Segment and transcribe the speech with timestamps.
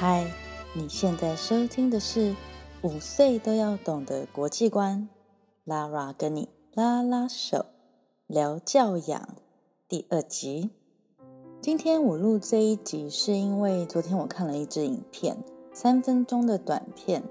[0.00, 0.32] 嗨，
[0.72, 2.34] 你现在收听的是
[2.80, 5.10] 五岁都要懂的国际观
[5.66, 7.66] ，Lara 跟你拉拉手
[8.26, 9.36] 聊教养
[9.86, 10.70] 第二集。
[11.60, 15.36] 今天我录这一集是因为昨天我看了一支影片，
[15.74, 17.22] 三分钟的短片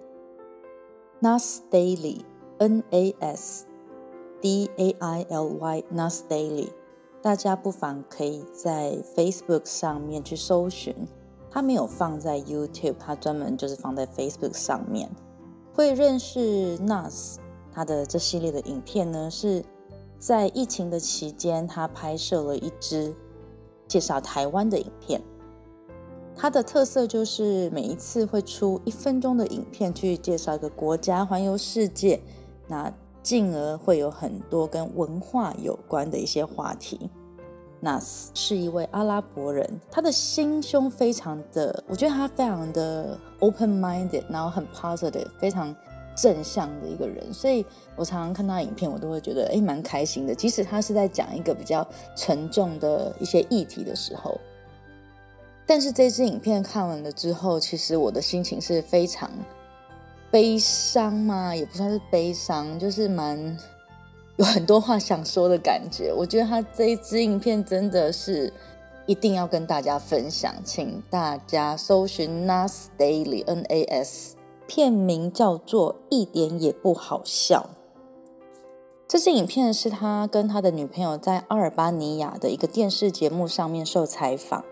[1.22, 3.66] ，Nas Daily，N A S
[4.40, 6.70] D A I L Y，Nas Daily，
[7.20, 11.07] 大家不妨可以在 Facebook 上面去搜寻。
[11.52, 15.10] 他没有放在 YouTube，他专门就是放在 Facebook 上面。
[15.74, 17.38] 会认识 Nas，
[17.71, 19.64] 他的这系列的影片呢，是
[20.18, 23.16] 在疫情的期间，他拍摄了一支
[23.88, 25.21] 介绍台湾的影片。
[26.36, 32.22] 它的特色就是每一次会出一分钟的影片去介绍一个国家，环游世界，
[32.68, 37.09] 那进而会有很多跟文化有关的一些话题。
[37.82, 45.74] Nas 是一位阿拉伯人，他的心胸非常的，我觉得他非常的 open-minded，然后很 positive，非常
[46.14, 47.34] 正向的一个人。
[47.34, 50.36] 所以我常常看他影片，我都会觉得哎蛮开心的。
[50.36, 54.38] 即使他是在讲一个比较沉重的一些议题的时候，
[55.66, 59.32] 但是这支影片看完了之后，其实我的心情是非常
[60.30, 63.58] 悲伤嘛，也不算是悲伤，就是蛮。
[64.40, 68.54] 有很多话想说的感觉，我觉得他这一支影片真的是
[69.06, 77.70] 一定要跟大家分享，请大家搜寻 Nas Daily N A S，片名叫做《一点也不好笑》。
[79.10, 84.64] 这支影片是他跟他的女朋友在阿尔巴尼亚的一个电视节目上面受采访，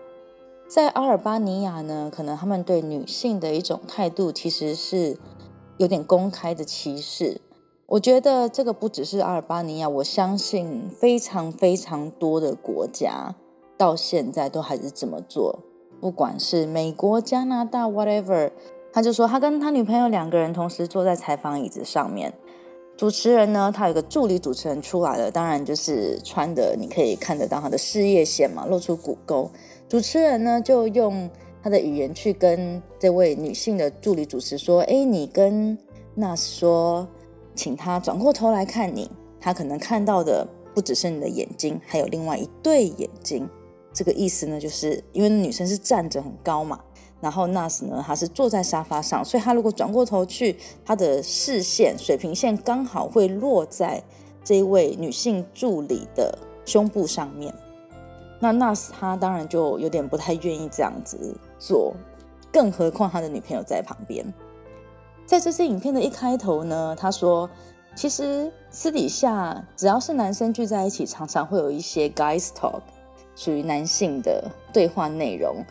[0.66, 5.18] 在阿尔巴尼亚呢，可能他们对女性的一种态度其实是
[5.76, 7.42] 有点公开的歧视。
[7.88, 13.34] 我觉得这个不只是阿尔巴尼亚，我相信非常非常多的国家
[13.78, 15.60] 到现在都还是这么做。
[15.98, 18.50] 不管是美国、加拿大，whatever，
[18.92, 22.30] 他就说他跟他女朋友两个人同时坐在采访椅子上面，
[22.94, 29.50] 主持人呢，他有个助理主持人出来了，当然就是穿的你可以看得到他的事业线嘛，露出骨沟。
[29.88, 31.30] 主持人呢就用
[31.62, 35.78] 他的语言去跟这位女性的助理主持说：“哎，你跟
[36.14, 37.08] 那说。”
[37.58, 39.10] 请他转过头来看你，
[39.40, 43.48] 他可能看到的不只是你的眼睛，还有另外一对眼睛。
[43.92, 46.78] 这个意思呢，就是因为女生是站着很高嘛，
[47.20, 54.00] 然后 Nas 呢，他是坐在沙发上，所以他如果转过头去，他的视线水平线刚好会落在
[54.44, 57.52] 这一位女性助理的胸部上面。
[58.38, 61.92] 那 Nas 他当然就有点不太愿意这样子做，
[62.52, 64.24] 更何况他的女朋友在旁边。
[65.28, 67.50] 在这支影片的一开头呢，他说
[67.94, 72.80] ：“其实私底下只要是男生聚在一起，常常会有一些 guys talk，
[73.36, 75.62] 属于男性的对话内容。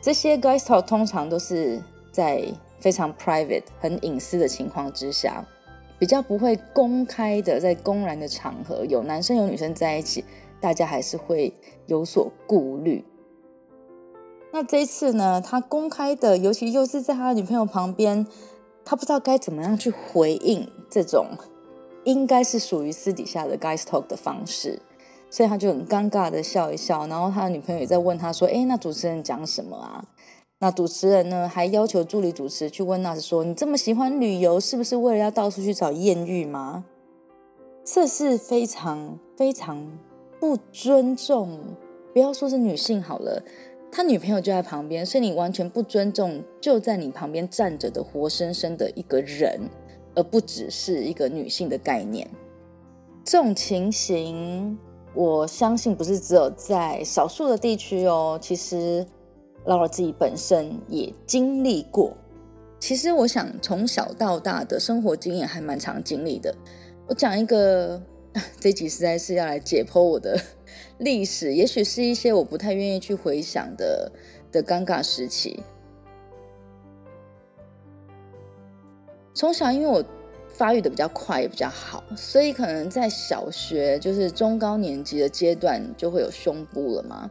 [0.00, 1.78] 这些 guys talk 通常都是
[2.10, 2.46] 在
[2.78, 5.44] 非常 private、很隐私的情况之下，
[5.98, 10.24] 比较不会公开的，在公然的场合有男生有女生在一起，
[10.62, 11.52] 大家还是会
[11.84, 13.04] 有所顾虑。
[14.50, 18.26] 那这一次呢，他公开的，尤其又是在他女朋友旁边。”
[18.84, 21.26] 他不知道该怎么样去回应这种
[22.04, 24.78] 应该是属于私底下的 guys talk 的方式，
[25.30, 27.06] 所以他就很尴尬的笑一笑。
[27.06, 30.04] 然后他的女朋友也在问他说：“哎，那主持人讲什么啊？”
[30.60, 36.84] 那主持人呢还要求助理主持去问那说：“你这么喜欢旅游，是不是为了要到处去找艳遇吗？”
[37.84, 39.86] 这是非常非常
[40.40, 41.58] 不尊重，
[42.12, 43.42] 不要说是女性好了。
[43.96, 49.60] 他女朋友就在旁边，所以你完全不尊重就在你旁边站着的活生生的一个人，
[50.16, 52.28] 而不只是一个女性的概念。
[53.22, 54.76] 这种情形，
[55.14, 58.36] 我相信不是只有在少数的地区哦。
[58.42, 59.06] 其实
[59.66, 62.12] 劳尔自己本身也经历过。
[62.80, 66.52] 其实我想从小到大的生活经验还蛮常经历的。
[67.06, 68.02] 我讲一个，
[68.58, 70.38] 这集实在是要来解剖我的。
[70.98, 74.10] 历史也许是一些我不太愿意去回想的
[74.50, 75.62] 的尴尬时期。
[79.34, 80.04] 从小，因为我
[80.48, 87.30] 发育的比较快，也比较好，所以可能在小学就是中高年级的阶段就会有胸部了嘛。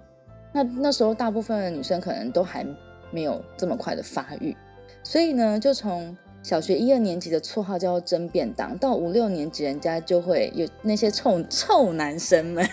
[0.53, 2.65] 那那时候大部分的女生可能都还
[3.11, 4.55] 没有这么快的发育，
[5.03, 6.15] 所以呢，就从。
[6.43, 12.67] 小学一二年级的绰号叫“蒸便当”，到五六年级，人家就会有那些臭 臭男生们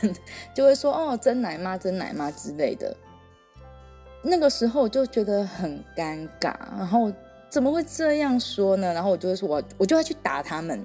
[0.52, 2.94] 就会说：“哦，蒸奶妈，蒸奶妈之类的。”
[4.22, 7.10] 那个时候我就觉得很尴尬，然后
[7.48, 8.92] 怎么会这样说呢？
[8.92, 10.84] 然后我就会说：“我我就要去打他们。”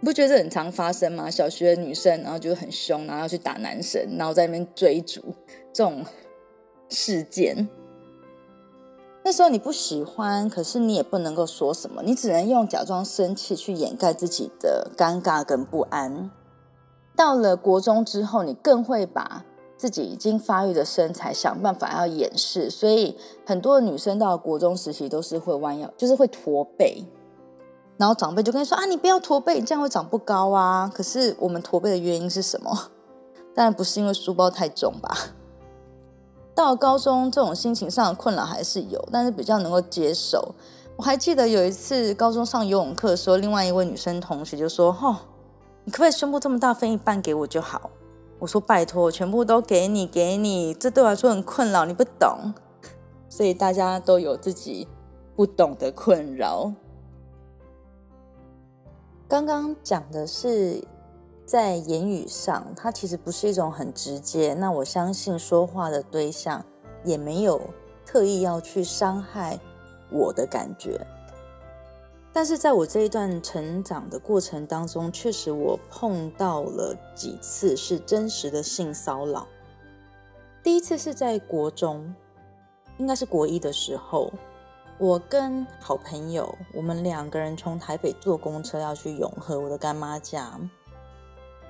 [0.00, 1.28] 不觉得这很常发生吗？
[1.28, 5.34] 小学女生然后就很凶，然后要去打男生，然后在那边追逐
[5.72, 6.04] 这种
[6.88, 7.68] 事件。
[9.26, 16.30] 那时候你不喜欢，可是你也不能够说什么，你只能用假装生气去掩盖自己的尴尬跟不安。
[17.16, 19.44] 到了国中之后，你更会把
[19.76, 27.04] 自己已经发育的身材想办法要掩饰，所以很多女生到国中时期都是会弯腰，就是会驼背。
[27.96, 30.88] 然后长辈就跟你说啊，你不要驼背，你这样会长不高啊。
[30.94, 32.90] 可是我们驼背的原因是什么？
[33.56, 35.34] 当然不是因为书包太重吧。
[36.56, 40.54] 到高中，这种心情上的困扰还是有，但是比较能够接受。
[40.96, 45.16] 我还记得有一次高中上游泳课的时候，另外一位女生同学就说：“吼，
[45.84, 47.90] 你可不可以胸部这么大分一半给我就好？”
[48.40, 52.54] 我说：“拜托，全部都给你，给你，这对我来说很困扰，你不懂。”
[53.28, 54.88] 所以大家都有自己
[55.34, 56.72] 不懂的困扰。
[59.28, 60.82] 刚刚讲的是。
[61.46, 64.52] 在言语上，它其实不是一种很直接。
[64.54, 66.64] 那我相信说话的对象
[67.04, 67.60] 也没有
[68.04, 69.58] 特意要去伤害
[70.10, 71.06] 我的感觉。
[72.32, 79.46] 但是在我这一段成长的过程当中，确实我碰到了几次是真实的性骚扰。
[80.62, 82.12] 第一次是在国中，
[82.98, 84.30] 应该是国一的时候，
[84.98, 90.58] 我跟好朋友，我们两个人从台北坐公车要去永和我的干妈家。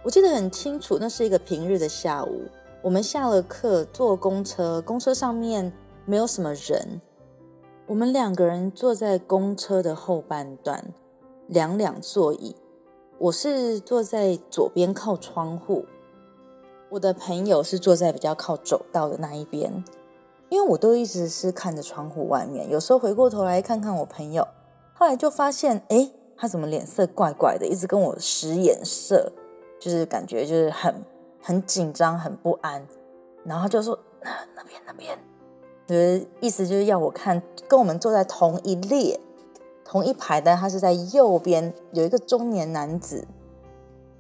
[0.07, 2.43] 我记得很清楚，那是一个平日的下午，
[2.81, 5.73] 我们下了课坐公车，公车上面
[6.05, 7.01] 没有什么人，
[7.89, 10.95] 我们两个人坐在公车的后半段，
[11.49, 12.55] 两两座椅，
[13.19, 15.85] 我是坐在左边靠窗户，
[16.91, 19.83] 我的朋友是坐在比较靠走道的那一边，
[20.51, 24.47] 因为我都一直是看着窗户外面，有时候回过头来看看我朋友，
[24.95, 29.33] 后来就发现，哎，他怎么脸色怪怪的，一直跟我使眼色。
[29.87, 30.93] 就是感觉就是很
[31.41, 32.85] 很紧张很不安，
[33.45, 35.17] 然后就说那边那边，
[35.87, 39.21] 就是意思就是要我看跟我们坐在同一列
[39.85, 43.25] 同一排的，他是在右边有一个中年男子，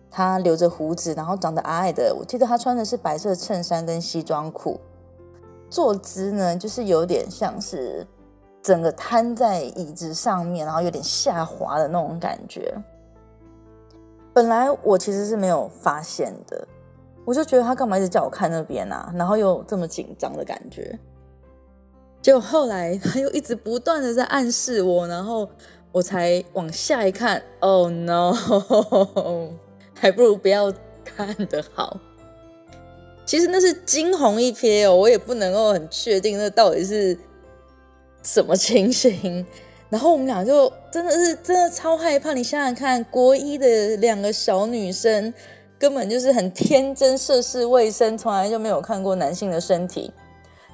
[0.08, 4.78] 他留着胡子，然后长得矮矮的，我记得他穿的是白色衬衫跟西装裤，
[5.68, 8.06] 坐姿呢就是有点像是
[8.62, 12.72] 整个瘫在椅子上面，然后有点下滑的那种感觉。
[14.36, 16.68] 本来我其实是没有发现的，
[17.24, 20.98] 我就觉得他干嘛一直叫我看那边啊，然后又这么紧张的感觉。
[22.20, 25.48] 结果后来他又一直不断的在暗示我，然后
[25.90, 28.34] 我才往下一看，Oh no，
[29.98, 30.70] 还不如不要
[31.02, 31.98] 看的好。
[33.24, 37.18] 其实那是惊鸿一瞥哦，我也不能够很确定那到底是
[38.22, 39.46] 什么情形。
[39.88, 45.32] 然后我们俩就真的是真的超害怕，你想想看，国一的两个小女生，
[45.78, 50.12] 根本就是很天真，涉世未深，从来就没有看过男性的身体。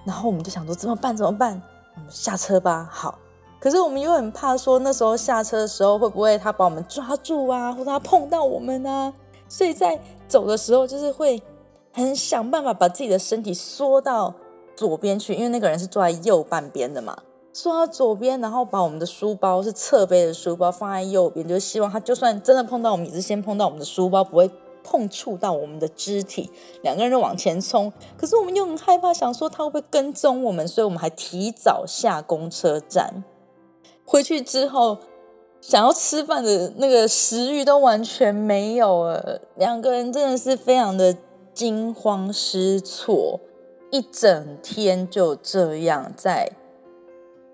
[0.07, 1.17] 然后我们就想说怎么办？
[1.17, 1.61] 怎么办？
[1.95, 2.89] 我们下车吧。
[2.91, 3.19] 好，
[3.61, 9.13] 可是我们又很怕说那时候下车的时候会不会他把我们抓住啊，或者他碰到我们啊？
[9.47, 11.41] 所以在走的时候就是会
[11.93, 14.35] 很想办法把自己的身体缩到
[14.75, 17.15] 左边去，因为那个人是坐在右半边的嘛。
[17.53, 24.51] 坐到左边，然后把我们的书包是侧背的书包放在右边，就希望他就算真的碰到我们，也是先碰到我们的书包，不会
[24.83, 26.51] 碰触到我们的肢体。
[26.83, 33.23] 两个人就往前冲，可是我们又很害怕，想说他会不会跟踪我们，所以我们还提早下公车站。
[34.07, 34.97] 回去之后，
[35.61, 41.15] 想要吃饭的那个食欲都完全没有了，两个人真的是非常的
[41.53, 43.39] 惊慌失措，
[43.91, 46.51] 一整天就这样在。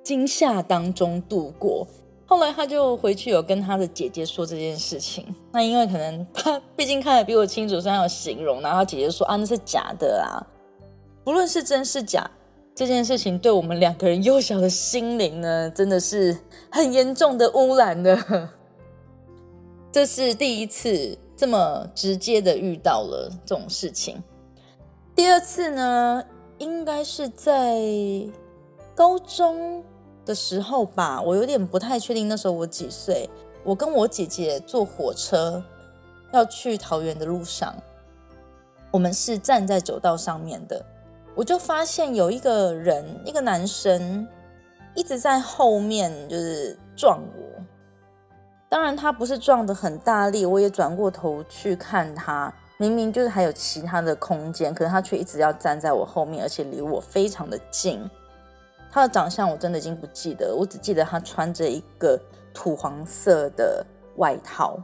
[0.08, 1.86] 惊吓当中度过，
[2.24, 5.22] 后来他就回去有跟他的姐姐说这件事情。
[5.52, 8.62] 那因为可能 他毕竟看得比我清楚，所以他有形容。
[8.62, 10.40] 然后他姐姐说啊，那是假的啊。
[11.22, 12.26] 不论是真是假，
[12.74, 16.34] 这件事情对我们两个人幼小的心灵呢，真的是
[16.72, 18.48] 很严重的污染的。
[19.92, 24.16] 这是第一次这么直接的遇到了这种事情。
[25.14, 26.24] 第二次呢，
[26.56, 27.78] 应该是在
[28.94, 29.84] 高中。
[30.28, 33.28] 的时候吧，我有点不太确定那时候我几岁。
[33.64, 35.62] 我跟我姐姐坐火车
[36.32, 37.75] 要去桃园的路上，
[38.90, 40.85] 我们是站在走道上面的，
[41.35, 44.28] 我就发现有一个人，一个男生
[44.94, 47.62] 一直在后面就是撞我。
[48.68, 58.08] 当然他不是撞的很大力，我也转过头去看他，明明就是还有其他的空间，可是他却一直要站在我后面，而且离我非常的近。
[58.90, 62.18] 他的长相我真的已经不记得，我只记得他穿着一个
[62.52, 63.85] 土黄色的
[64.16, 64.78] 外套。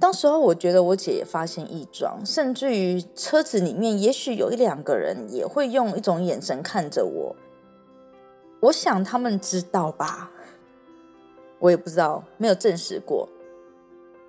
[0.00, 7.34] 当时候我觉得我姐也发现异状，甚至于车子里面也许有一两个人也会用一种眼神看着我。
[8.60, 10.30] 我想他们知道吧，
[11.60, 13.28] 我也不知道，没有证实过。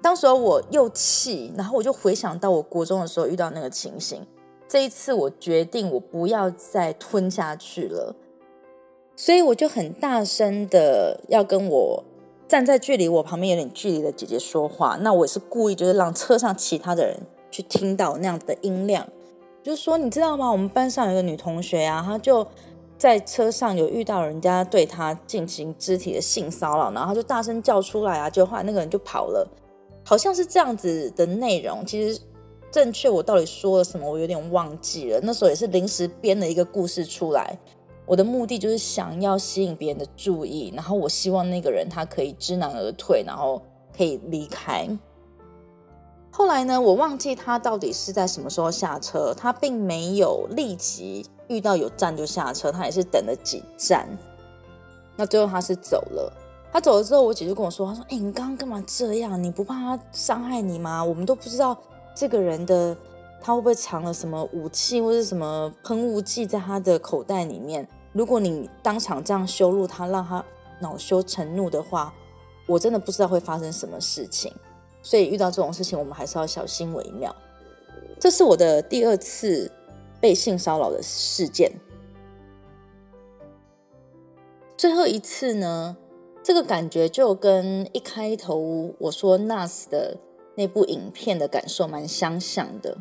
[0.01, 4.25] 当时候我又气，然后我就回想到我国中的时候遇到那个情形。
[4.67, 8.15] 这一次我决定我不要再吞下去了，
[9.15, 12.03] 所以我就很大声的要跟我
[12.47, 14.97] 站在距离我旁边有点距离的姐姐说话。
[15.01, 17.17] 那我也是故意就是让车上其他的人
[17.49, 19.07] 去听到那样子的音量，
[19.63, 20.51] 就说你知道吗？
[20.51, 22.45] 我们班上有个女同学啊，她就
[22.97, 29.47] 在车上有遇到人家对她进行肢体的性骚扰，然后她就大声叫出来啊，就后来那个人就跑了，
[30.03, 32.21] 好像是这样子的内容，其实。
[32.71, 34.05] 正确，我到底说了什么？
[34.05, 35.19] 我有点忘记了。
[35.23, 37.57] 那时候也是临时编了一个故事出来。
[38.05, 43.61] 我的目的就是想要吸引别人的注意，然后我希望那个人他可以知难而退，然后
[43.97, 44.87] 可以离开。
[46.31, 54.07] 后来呢，我忘记他到底是在什么时候下车，他并没有立即遇到有站就下车，他也是等了几站。
[55.15, 56.31] 那最后他是走了。
[56.73, 59.41] 他走了之后，我姐就跟我说：“她说，哎，你刚刚干嘛这样？
[59.41, 61.01] 你不怕他伤害你吗？
[61.01, 61.77] 我们都不知道。”
[62.13, 62.93] 这个人的
[63.41, 67.87] 他会不会藏了什么武器或者什么喷雾剂在他的口袋里面？
[68.15, 70.43] 如果你当场这样羞辱他，让他
[70.79, 72.13] 恼羞成怒的话，
[72.65, 74.49] 我真的不知道会发生什么事情。
[75.03, 77.35] 所以遇到这种事情，我们还是要小心为妙。
[78.17, 79.69] 这是我的第二次
[80.21, 81.69] 被性骚扰的事件。
[84.77, 85.97] 最后一次呢，
[86.41, 90.17] 这个感觉就跟一开头我说 Nas 的。
[90.57, 92.97] 那部影片的感受蛮相像的。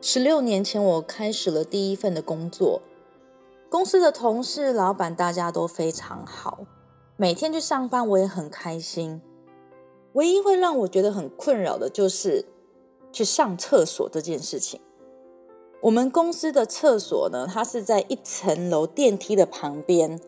[0.00, 2.82] 十六年前，我开始了第一份的工作，
[3.70, 6.60] 公司的同事、老板大家都非常好，
[7.16, 9.20] 每天去上班我也很开心。
[10.14, 12.46] 唯一会让我觉得很困扰的就是
[13.12, 14.80] 去上厕所这件事情。
[15.82, 20.18] 我们公司的厕所呢，它是在一层楼电梯的旁边。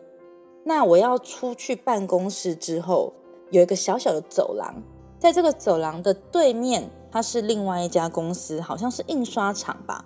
[0.63, 3.11] 那我要出去办公室之后，
[3.49, 4.83] 有一个小小的走廊。
[5.17, 10.05] 在这个走廊的对面，它是另外一家公司，好像是印刷厂吧。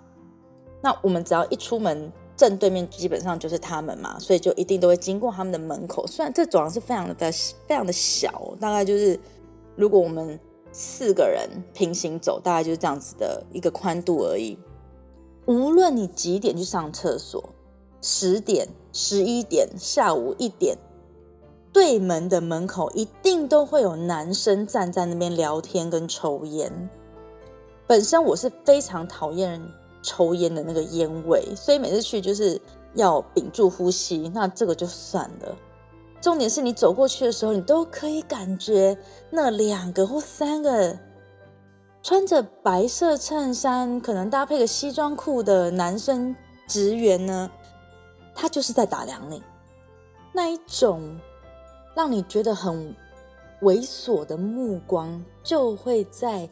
[0.81, 6.05] 那我们只要一出门，正对面基本上就是他们嘛，所以就一定都会经过他们的门口。
[6.07, 7.31] 虽然这走廊是非常的
[7.67, 9.19] 非常的小，大概就是
[9.75, 10.39] 如果我们
[10.71, 14.57] 四个人平行走，大概就是这样子的一个宽度而已。
[15.45, 17.43] 无论你几点去上厕所，
[18.01, 20.77] 十点、十一点、下午一点。
[21.71, 26.89] 对门的门口一定都会有男生站在那边聊天跟抽烟。
[27.85, 29.61] 本身我是非常讨厌
[30.05, 32.61] 抽烟的那个烟味，所以每次去就是
[32.93, 34.29] 要屏住呼吸。
[34.33, 35.55] 那这个就算了，
[36.21, 38.97] 重点是你走过去的时候，你都可以感觉
[39.31, 40.97] 那两个或三个
[42.03, 46.35] 穿着白色衬衫，可能搭配个西装裤的男生
[46.67, 47.49] 职员呢，
[48.33, 49.41] 他就是在打量你
[50.31, 51.17] 那一种。
[51.97, 52.93] 让你觉得很
[53.61, 56.49] 猥琐的目光，就会在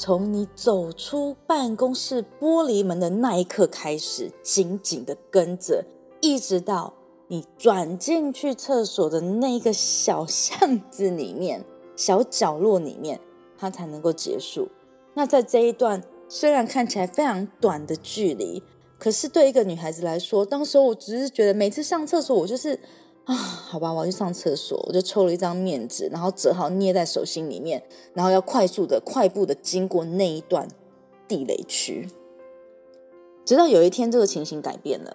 [0.00, 5.84] 从你走出办公室玻璃门的那一刻开始，紧紧的跟着，
[6.20, 6.94] 一直到
[7.26, 11.64] 你转进去厕所的那个小巷子里面、
[11.96, 13.18] 小角落里面，
[13.58, 14.68] 它才能够结束。
[15.14, 18.62] 那在这一段虽然看起来非常短的距离，
[19.00, 22.78] 可是对一个女孩子来说，当时我只是觉得每次上厕所，我就是。
[23.28, 30.66] 啊，好吧，我要去上厕所，我就抽了一张面纸，然后折好捏在手心里面，然后要快速的、快步的经过那一段
[31.28, 32.08] 地雷区。
[33.44, 35.14] 直到有一天，这个情形改变了，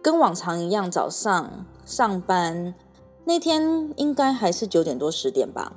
[0.00, 2.76] 跟往常一样，早上上班
[3.24, 5.72] 那天应该还是九点多十点吧，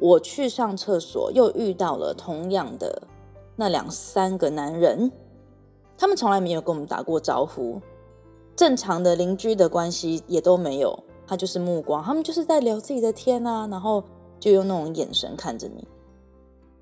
[0.00, 3.02] 我去上厕所，又遇到了同样的
[3.56, 5.12] 那两三个男人，
[5.98, 7.78] 他们从来没有跟我们打过招呼。
[8.54, 14.04] 正常的邻居的关系也都没有，他就是目光，他们就是在聊自己的天啊，然后
[14.38, 15.86] 就用那种眼神看着你。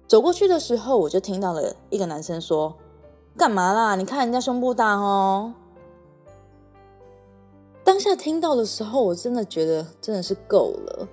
[0.09, 2.75] 走过去的时候，我就听到了一个男生说
[3.39, 3.95] ：“干嘛啦？
[3.95, 5.55] 你看人家胸部大哦。”
[7.85, 11.09] 当下听到的时候，我真的觉得真的是够了。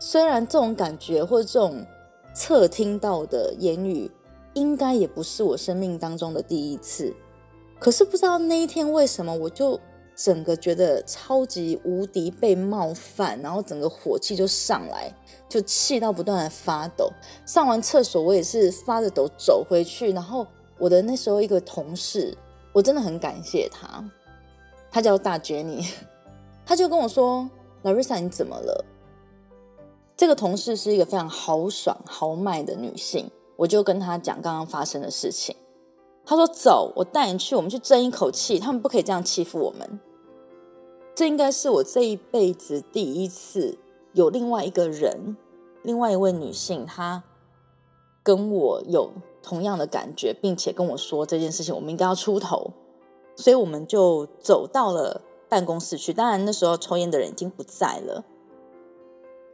[0.00, 1.86] 虽然这种感觉或者这种
[2.34, 4.10] 侧听到的言语，
[4.54, 7.14] 应该也不是我生命当中的第一次。
[7.80, 9.80] 可是不知道那一天为什么，我就
[10.14, 15.10] 整个觉得超级无敌被冒犯，然后整个火气就上来，
[15.48, 17.10] 就气到不断的发抖。
[17.46, 20.12] 上完厕所，我也是发着抖走回去。
[20.12, 20.46] 然后
[20.78, 22.36] 我的那时候一个同事，
[22.72, 24.04] 我真的很感谢他，
[24.90, 25.90] 他叫大 Jenny，
[26.66, 27.48] 他就跟我说
[27.82, 28.84] ：“Larissa，你怎么了？”
[30.18, 35.56] 这个同事是一个非常豪爽豪迈的女性，我就跟他讲刚刚发生的事情。
[36.30, 38.60] 他说：“走，我带你去，我们去争一口气。
[38.60, 39.98] 他们不可以这样欺负我们。”
[41.12, 43.76] 这应该是我这一辈子第一次
[44.12, 45.36] 有另外一个人，
[45.82, 47.24] 另外一位女性，她
[48.22, 49.10] 跟我有
[49.42, 52.70] 同样的感觉，并且跟我说这件事情，我们应该要出头，
[53.34, 56.12] 所以我们就走到了办公室去。
[56.12, 58.24] 当然那时候抽烟的人已经不在了。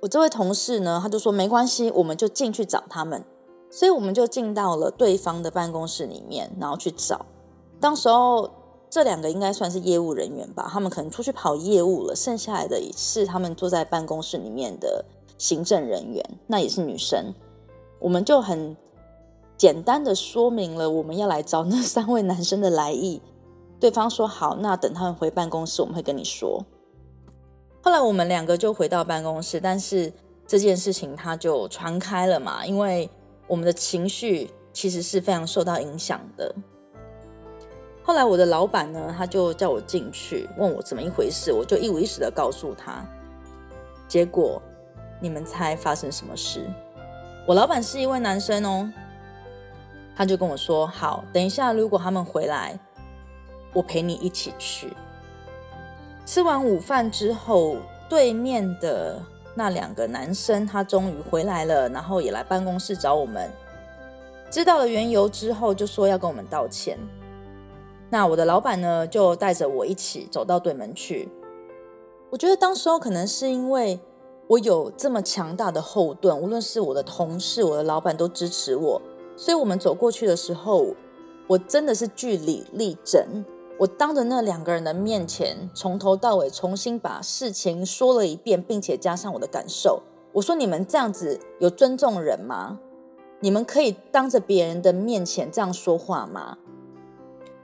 [0.02, 3.24] 我这位同事呢，他就说没关系，我们就进去找他们。
[3.68, 7.26] 所以我们就进到了对方的办公室里面，然后去找。
[7.78, 8.50] 当时候
[8.88, 15.04] 这两个应该算是业务人员吧，他们可能出去跑业务了，剩下来的是他们坐在办公室里面的
[15.36, 17.34] 行政人员，那也是女生。
[17.98, 18.74] 我们就很
[19.58, 23.20] 简单的说明了我们要来找那三位男生的来意。
[23.78, 26.64] 对方说好，那等他们回办公室，我们会跟你说。
[27.82, 30.10] 后来我们两个就回到办公室，但是
[30.46, 33.10] 这件事情它就传开了嘛，因为。
[33.46, 36.54] 我们的情绪其实是非常受到影响的。
[38.02, 43.04] 后来我的老板呢，他就叫我进去，问我怎么一回事，我就一五一十的告诉他。
[44.06, 44.62] 结果
[45.20, 46.64] 你们猜发生什么事？
[47.46, 48.90] 我老板是一位男生哦，
[50.16, 52.78] 他就跟我说：“好，等一下，如果他们回来，
[53.72, 54.92] 我陪你一起去。”
[56.24, 57.76] 吃完午饭之后，
[58.08, 59.20] 对面的。
[59.58, 63.50] 那两个男生，他终于回来了，然后也来办公室找我们。
[64.50, 66.98] 知道了缘由之后，就说要跟我们道歉。
[68.10, 71.28] 那我的老板呢，就带着我一起走到对门去。
[72.30, 73.98] 我觉得当时候可能是因为
[74.46, 79.00] 我有这么强大的后盾，无论是我的同事、我的老板都支持我，
[79.36, 80.94] 所以我们走过去的时候，
[81.46, 83.44] 我真的是据理力争。
[83.78, 90.02] 我当着那两个人的面前，从头到尾重新把事情说了一遍，并且加上我的感受。
[90.32, 92.78] 我说：“你们这样子有尊重人吗？
[93.40, 96.56] 你们可以当着别人的面前这样说话吗？”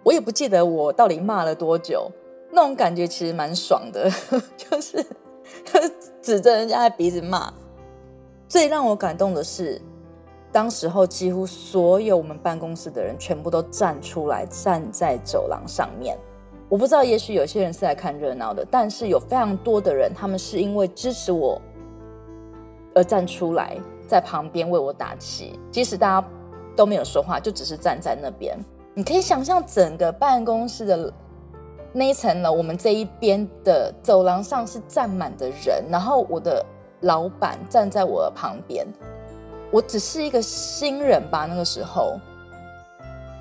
[0.05, 2.11] 我也不记得我到底骂了多久，
[2.51, 4.11] 那种感觉其实蛮爽的，
[4.57, 5.05] 就是
[6.21, 7.53] 指着人家的鼻子骂。
[8.49, 9.81] 最让我感动的是。
[10.53, 16.17] 当时候，几乎所有我们办公室的人全部都站出来，站在走廊上面。
[16.69, 21.61] 我不知道，也许有些人是来看热闹的，但是有非常多的人，他们是因为支持我
[22.95, 25.59] 而站出来，在旁边为我打气。
[25.71, 26.29] 即使大家
[26.77, 28.55] 都没有说话，就只是站在那边。
[28.93, 31.13] 你可以想象，整个办公室的
[31.95, 36.63] 那一层楼，我们这一边的走廊上是站满的人，然后我的
[37.01, 38.87] 老板站在我的旁边。
[39.73, 41.47] 我只是一个新人吧。
[41.47, 42.21] 那个时候，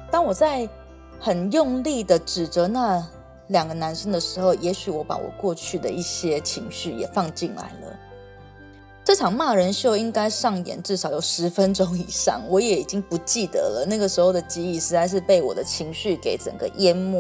[0.10, 0.68] 当我在
[1.20, 3.06] 很用力的指责那
[3.48, 8.00] 两个男生的时候，也许我把我过去的一些情绪也放进来了。
[9.04, 13.86] 这场骂人秀应该上演至少有十分钟以上，我也已经不记得了。
[13.86, 17.20] 那个时候的记忆实在是被我的情绪给整个淹没。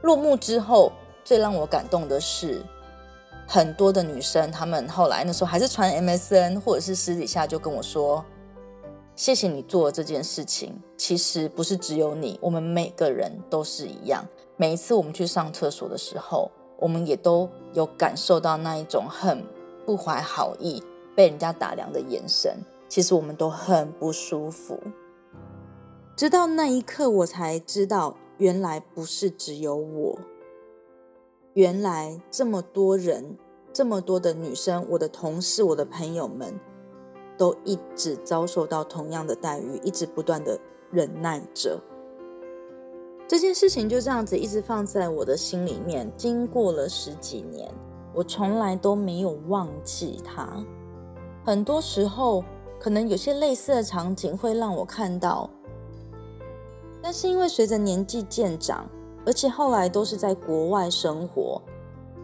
[0.00, 0.90] 落幕之后，
[1.24, 2.62] 最让我感动的是。
[3.46, 8.24] 很多的女生，她们后来那时候还是传 MSN，或者是私底下就跟我说
[9.14, 10.80] ：“谢谢你做这件事情。
[10.96, 14.24] 其实不是只有你，我们每个人都是一样。
[14.56, 19.44] 每一次我们去上厕所的时候，我们也都有感受到那一种很
[19.84, 20.82] 不怀好意、
[21.14, 22.56] 被人家打量的眼神。
[22.88, 24.78] 其实我们都很不舒服。
[26.16, 30.18] 直到那一刻，我才知道，原来不是只有我。”
[31.54, 33.36] 原来这么多人，
[33.74, 36.58] 这么多的女生，我的同事，我的朋友们，
[37.36, 40.58] 都一直遭受到同样的待遇，一直不断的
[40.90, 41.78] 忍耐着。
[43.28, 47.70] 这件事情就这样子一直放在我的心里面，经过了十几年，
[48.14, 50.64] 我从来都没有忘记它。
[51.44, 52.42] 很多时候，
[52.80, 55.50] 可能有些类似的场景会让我看到，
[57.02, 58.88] 但是因为随着年纪渐长。
[59.24, 61.60] 而且后来都是在国外生活，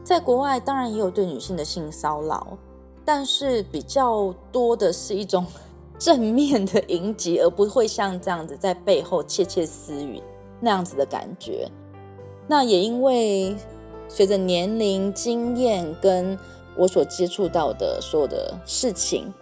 [0.02, 2.58] 在国外当然也有对女性的性骚扰，
[3.04, 5.46] 但是比较多的是一种
[5.98, 10.22] 正面的迎击，而不会像这样子在背后窃窃私语
[10.61, 11.70] 那样子的感觉。
[12.46, 13.56] 那也因为
[14.08, 16.38] 随着年龄、经验跟
[16.76, 19.32] 我所接触到的所有的事情，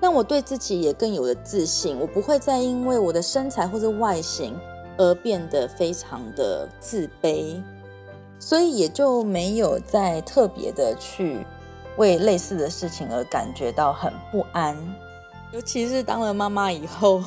[0.00, 1.98] 让我对自己也更有了自信。
[1.98, 4.54] 我不会再因为我的身材或者外形。
[4.98, 7.62] 而变得非常的自卑，
[8.38, 11.46] 所以也就没有再特别的去
[11.96, 14.76] 为类似的事情而感觉到很不安。
[15.52, 17.22] 尤其是当了妈妈以后，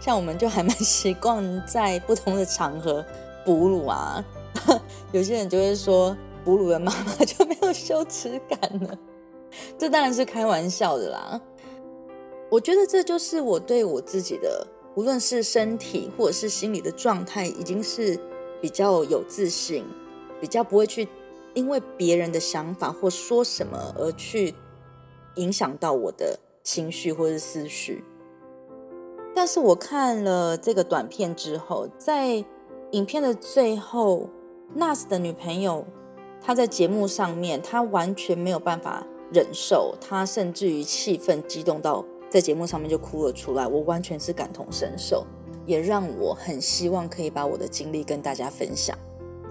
[0.00, 3.02] 像我们就还蛮习惯在不同的场合
[3.46, 4.22] 哺乳啊。
[5.12, 8.98] 有些人就会说，哺乳的妈妈就没有羞耻感了。
[9.78, 11.40] 这当然是开玩笑的啦。
[12.50, 14.66] 我觉得这就是我对我自己的。
[14.94, 18.18] 无论是身体或者是心理的状态，已经是
[18.60, 19.84] 比较有自信，
[20.40, 21.08] 比较不会去
[21.54, 24.54] 因为别人的想法或说什么而去
[25.36, 28.04] 影响到我的情绪或是思绪。
[29.34, 32.44] 但是我看了这个短片之后，在
[32.90, 34.28] 影片的最后
[34.76, 35.86] ，Nas 的女朋友
[36.38, 43.66] 她在节目上面，她完全没有办法忍受，她甚至于气愤激动到在节目上面就哭了出来。
[43.66, 45.26] 我完全是感同身受，
[45.66, 48.96] 也让我很希望可以把我的经历跟大家分享。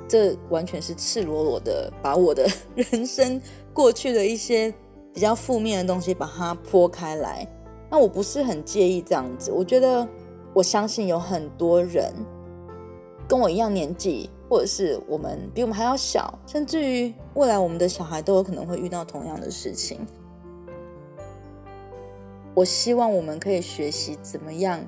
[0.07, 3.39] 这完全是赤裸裸的把我的 人生
[3.71, 4.73] 过去的一些
[5.13, 7.47] 比较负面的东西把它剖开来。
[7.87, 10.07] 那我不是很介意这样子，我觉得
[10.51, 12.11] 我相信有很多人
[13.27, 19.99] 跟我一样年纪，或者是我们比我们还要小，甚至于未来我们的小孩都有可能会遇到同样的事情。
[22.53, 24.85] 我希望我们可以学习怎么样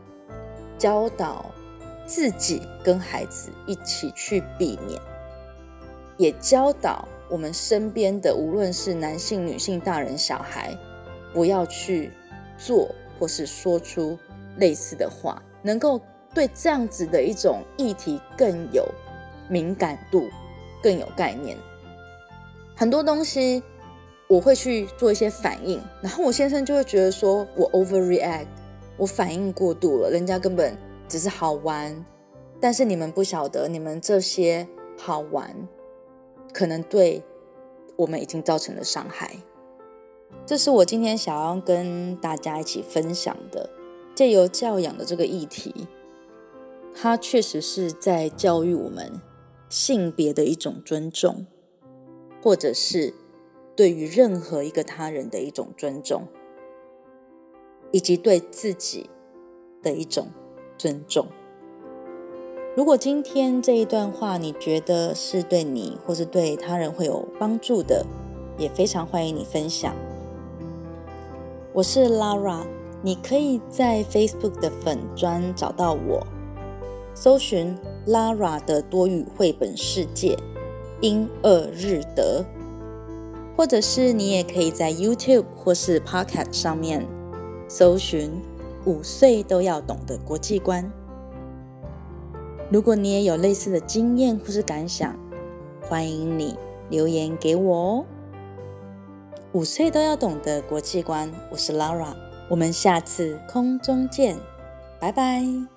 [0.78, 1.45] 教导
[2.06, 4.99] 自己跟孩子一起去避免。
[6.17, 10.78] 也教导我们身边的，无论是男性、女性、大人、小孩，
[11.34, 12.12] 不要去
[12.58, 14.17] 做或是说出
[14.58, 15.99] 类似的话，能够
[16.34, 18.88] 对这样子的一种议题更有
[19.49, 20.30] 敏感度、
[20.84, 21.58] 更有概念。
[22.76, 23.63] 很多东西
[24.27, 28.47] 我会去做一些反应，然后我先生就会觉得说我 overreact，
[28.97, 32.05] 我反应过度了，人家根本只是好玩，
[32.59, 35.67] 但是你们不晓得，你们这些好玩。
[36.51, 37.23] 可能对
[37.95, 39.38] 我们已经造成了伤害，
[40.45, 43.71] 这是我今天想要跟大家一起分享的，
[44.13, 45.88] 借由教养的这个议题，
[46.93, 49.19] 它确实是在教育我们
[49.67, 51.47] 性别的一种尊重，
[52.39, 53.15] 或者是
[53.75, 56.27] 对于任何一个他人的一种尊重，
[57.91, 59.09] 以及对自己
[59.81, 60.27] 的一种
[60.77, 61.25] 尊重。
[62.75, 68.05] 如果今天这一段话你觉得是对你或是对他人会有帮助的，
[68.57, 69.95] 也非常欢迎你分享。
[71.71, 72.65] 我是 Lara，
[73.01, 76.25] 你可以在 Facebook 的粉专找到我，
[77.15, 80.38] 搜寻 Lara 的多语绘本世界
[81.01, 82.43] 英二日德，
[83.56, 87.06] 或者是你也可以在 YouTube 或是 Podcast 上面
[87.68, 88.32] 搜寻
[88.86, 90.92] 五岁都要懂的国际观。
[92.70, 95.16] 如果你也有类似的经验或是感想，
[95.82, 96.56] 欢迎你
[96.89, 98.06] 留言给我哦。
[99.52, 102.16] 五岁都要懂得国际观，我是 Laura，
[102.50, 104.36] 我们下次空中见，
[105.00, 105.72] 拜拜。